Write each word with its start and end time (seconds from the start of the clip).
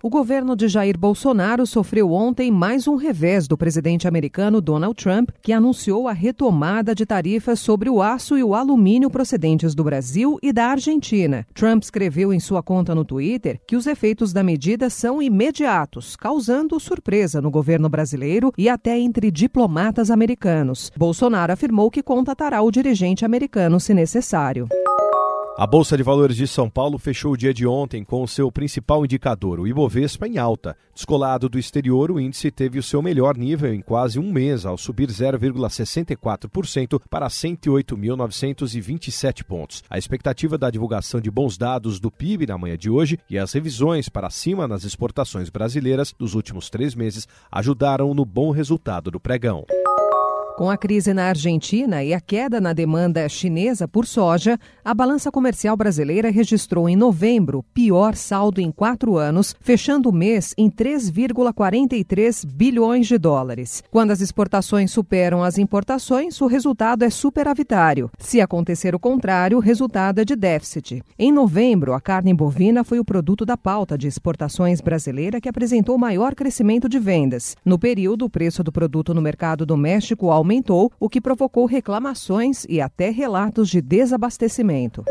O 0.00 0.08
governo 0.08 0.54
de 0.54 0.68
Jair 0.68 0.96
Bolsonaro 0.96 1.66
sofreu 1.66 2.12
ontem 2.12 2.52
mais 2.52 2.86
um 2.86 2.94
revés 2.94 3.48
do 3.48 3.58
presidente 3.58 4.06
americano 4.06 4.60
Donald 4.60 4.94
Trump, 4.94 5.30
que 5.42 5.52
anunciou 5.52 6.06
a 6.06 6.12
retomada 6.12 6.94
de 6.94 7.04
tarifas 7.04 7.58
sobre 7.58 7.90
o 7.90 8.00
aço 8.00 8.38
e 8.38 8.44
o 8.44 8.54
alumínio 8.54 9.10
procedentes 9.10 9.74
do 9.74 9.82
Brasil 9.82 10.38
e 10.40 10.52
da 10.52 10.66
Argentina. 10.66 11.44
Trump 11.52 11.82
escreveu 11.82 12.32
em 12.32 12.38
sua 12.38 12.62
conta 12.62 12.94
no 12.94 13.04
Twitter 13.04 13.60
que 13.66 13.74
os 13.74 13.88
efeitos 13.88 14.32
da 14.32 14.44
medida 14.44 14.88
são 14.88 15.20
imediatos, 15.20 16.14
causando 16.14 16.78
surpresa 16.78 17.42
no 17.42 17.50
governo 17.50 17.88
brasileiro 17.88 18.52
e 18.56 18.68
até 18.68 18.96
entre 18.96 19.32
diplomatas 19.32 20.12
americanos. 20.12 20.92
Bolsonaro 20.96 21.52
afirmou 21.52 21.90
que 21.90 22.04
contatará 22.04 22.62
o 22.62 22.70
dirigente 22.70 23.24
americano 23.24 23.80
se 23.80 23.92
necessário. 23.92 24.68
A 25.60 25.66
Bolsa 25.66 25.96
de 25.96 26.04
Valores 26.04 26.36
de 26.36 26.46
São 26.46 26.70
Paulo 26.70 26.98
fechou 26.98 27.32
o 27.32 27.36
dia 27.36 27.52
de 27.52 27.66
ontem 27.66 28.04
com 28.04 28.22
o 28.22 28.28
seu 28.28 28.52
principal 28.52 29.04
indicador, 29.04 29.58
o 29.58 29.66
Ibovespa, 29.66 30.28
em 30.28 30.38
alta. 30.38 30.76
Descolado 30.94 31.48
do 31.48 31.58
exterior, 31.58 32.12
o 32.12 32.20
índice 32.20 32.48
teve 32.48 32.78
o 32.78 32.82
seu 32.82 33.02
melhor 33.02 33.36
nível 33.36 33.74
em 33.74 33.80
quase 33.80 34.20
um 34.20 34.32
mês, 34.32 34.64
ao 34.64 34.78
subir 34.78 35.08
0,64% 35.08 37.02
para 37.10 37.26
108.927 37.26 39.42
pontos. 39.42 39.82
A 39.90 39.98
expectativa 39.98 40.56
da 40.56 40.70
divulgação 40.70 41.20
de 41.20 41.28
bons 41.28 41.58
dados 41.58 41.98
do 41.98 42.08
PIB 42.08 42.46
na 42.46 42.56
manhã 42.56 42.78
de 42.78 42.88
hoje 42.88 43.18
e 43.28 43.36
as 43.36 43.52
revisões 43.52 44.08
para 44.08 44.30
cima 44.30 44.68
nas 44.68 44.84
exportações 44.84 45.50
brasileiras 45.50 46.14
dos 46.16 46.34
últimos 46.34 46.70
três 46.70 46.94
meses 46.94 47.26
ajudaram 47.50 48.14
no 48.14 48.24
bom 48.24 48.52
resultado 48.52 49.10
do 49.10 49.18
pregão. 49.18 49.66
Com 50.58 50.68
a 50.68 50.76
crise 50.76 51.14
na 51.14 51.26
Argentina 51.26 52.02
e 52.02 52.12
a 52.12 52.20
queda 52.20 52.60
na 52.60 52.72
demanda 52.72 53.28
chinesa 53.28 53.86
por 53.86 54.04
soja, 54.04 54.58
a 54.84 54.92
balança 54.92 55.30
comercial 55.30 55.76
brasileira 55.76 56.32
registrou 56.32 56.88
em 56.88 56.96
novembro 56.96 57.64
pior 57.72 58.16
saldo 58.16 58.60
em 58.60 58.72
quatro 58.72 59.16
anos, 59.16 59.54
fechando 59.60 60.08
o 60.08 60.12
mês 60.12 60.54
em 60.58 60.68
3,43 60.68 62.44
bilhões 62.44 63.06
de 63.06 63.16
dólares. 63.18 63.84
Quando 63.88 64.10
as 64.10 64.20
exportações 64.20 64.90
superam 64.90 65.44
as 65.44 65.58
importações, 65.58 66.40
o 66.40 66.48
resultado 66.48 67.04
é 67.04 67.08
superavitário. 67.08 68.10
Se 68.18 68.40
acontecer 68.40 68.96
o 68.96 68.98
contrário, 68.98 69.58
o 69.58 69.60
resultado 69.60 70.20
é 70.20 70.24
de 70.24 70.34
déficit. 70.34 71.04
Em 71.16 71.30
novembro, 71.30 71.94
a 71.94 72.00
carne 72.00 72.34
bovina 72.34 72.82
foi 72.82 72.98
o 72.98 73.04
produto 73.04 73.46
da 73.46 73.56
pauta 73.56 73.96
de 73.96 74.08
exportações 74.08 74.80
brasileira 74.80 75.40
que 75.40 75.48
apresentou 75.48 75.96
maior 75.96 76.34
crescimento 76.34 76.88
de 76.88 76.98
vendas. 76.98 77.54
No 77.64 77.78
período, 77.78 78.24
o 78.24 78.30
preço 78.30 78.64
do 78.64 78.72
produto 78.72 79.14
no 79.14 79.22
mercado 79.22 79.64
doméstico 79.64 80.32
aumentou 80.32 80.47
aumentou, 80.48 80.90
o 80.98 81.10
que 81.10 81.20
provocou 81.20 81.66
reclamações 81.66 82.64
e 82.68 82.80
até 82.80 83.10
relatos 83.10 83.68
de 83.68 83.82
desabastecimento. 83.82 85.04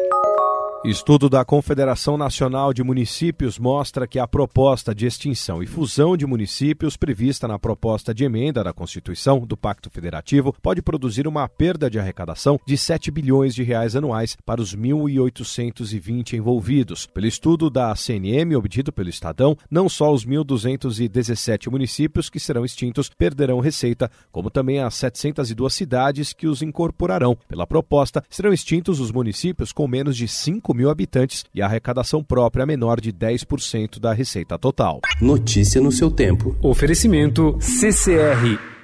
Estudo 0.85 1.27
da 1.27 1.43
Confederação 1.43 2.17
Nacional 2.17 2.71
de 2.71 2.83
Municípios 2.83 3.57
mostra 3.57 4.07
que 4.07 4.19
a 4.19 4.27
proposta 4.27 4.93
de 4.93 5.07
extinção 5.07 5.61
e 5.63 5.65
fusão 5.65 6.15
de 6.15 6.25
municípios 6.25 6.95
prevista 6.95 7.47
na 7.47 7.57
proposta 7.57 8.13
de 8.13 8.23
emenda 8.23 8.63
da 8.63 8.71
Constituição 8.71 9.39
do 9.39 9.57
Pacto 9.57 9.89
Federativo 9.89 10.55
pode 10.61 10.83
produzir 10.83 11.27
uma 11.27 11.49
perda 11.49 11.89
de 11.89 11.97
arrecadação 11.97 12.59
de 12.65 12.77
7 12.77 13.09
bilhões 13.09 13.55
de 13.55 13.63
reais 13.63 13.95
anuais 13.95 14.37
para 14.45 14.61
os 14.61 14.75
1.820 14.75 16.33
envolvidos. 16.33 17.07
Pelo 17.07 17.25
estudo 17.25 17.71
da 17.71 17.93
CNM 17.95 18.55
obtido 18.55 18.93
pelo 18.93 19.09
Estadão, 19.09 19.57
não 19.69 19.89
só 19.89 20.13
os 20.13 20.27
1.217 20.27 21.71
municípios 21.71 22.29
que 22.29 22.39
serão 22.39 22.63
extintos 22.63 23.09
perderão 23.09 23.59
receita, 23.59 24.11
como 24.31 24.51
também 24.51 24.79
as 24.79 24.93
702 24.93 25.73
cidades 25.73 26.33
que 26.33 26.47
os 26.47 26.61
incorporarão. 26.61 27.35
Pela 27.49 27.65
proposta, 27.65 28.23
serão 28.29 28.53
extintos 28.53 28.99
os 28.99 29.11
municípios 29.11 29.73
com 29.73 29.87
menos 29.87 30.15
de 30.15 30.27
5 30.27 30.66
5 30.67 30.73
mil 30.73 30.89
habitantes 30.89 31.45
e 31.55 31.61
a 31.61 31.65
arrecadação 31.65 32.21
própria 32.23 32.65
menor 32.65 32.99
de 32.99 33.13
10% 33.13 33.99
da 33.99 34.11
receita 34.11 34.57
total. 34.57 34.99
Notícia 35.21 35.79
no 35.79 35.91
seu 35.91 36.11
tempo. 36.11 36.55
Oferecimento 36.61 37.57
CCR 37.61 38.76